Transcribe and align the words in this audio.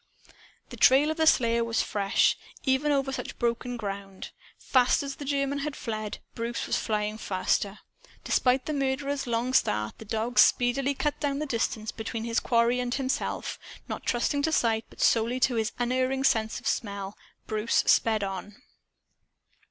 The 0.69 0.77
trail 0.77 1.11
of 1.11 1.17
the 1.17 1.27
slayer 1.27 1.63
was 1.63 1.83
fresh, 1.83 2.35
even 2.63 2.91
over 2.91 3.11
such 3.11 3.37
broken 3.37 3.77
ground. 3.77 4.31
Fast 4.57 5.03
as 5.03 5.17
the 5.17 5.25
German 5.25 5.59
had 5.59 5.75
fled, 5.75 6.17
Bruce 6.33 6.65
was 6.65 6.75
flying 6.75 7.19
faster. 7.19 7.77
Despite 8.23 8.65
the 8.65 8.73
murderer's 8.73 9.27
long 9.27 9.53
start, 9.53 9.99
the 9.99 10.05
dog 10.05 10.39
speedily 10.39 10.95
cut 10.95 11.19
down 11.19 11.37
the 11.37 11.45
distance 11.45 11.91
between 11.91 12.23
his 12.23 12.39
quarry 12.39 12.79
and 12.79 12.95
himself. 12.95 13.59
Not 13.87 14.03
trusting 14.07 14.41
to 14.41 14.51
sight, 14.51 14.85
but 14.89 15.01
solely 15.01 15.39
to 15.41 15.53
his 15.53 15.71
unerring 15.77 16.23
sense 16.23 16.59
of 16.59 16.65
smell. 16.65 17.15
Bruce 17.45 17.83
sped 17.85 18.23
on. 18.23 18.55